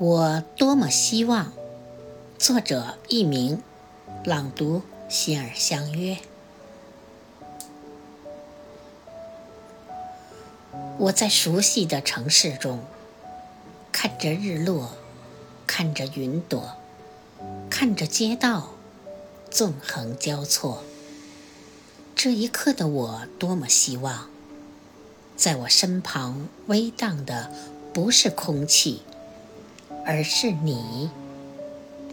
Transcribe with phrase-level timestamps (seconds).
[0.00, 1.52] 我多么希望，
[2.38, 3.62] 作者佚名，
[4.24, 4.80] 朗读
[5.10, 6.16] 心儿相约。
[10.96, 12.82] 我在熟悉的城市中，
[13.92, 14.92] 看着日落，
[15.66, 16.78] 看着云朵，
[17.68, 18.70] 看着街道
[19.50, 20.82] 纵横交错。
[22.16, 24.30] 这一刻的我，多么希望，
[25.36, 27.52] 在我身旁微荡的
[27.92, 29.02] 不是空气，
[30.04, 31.10] 而是你。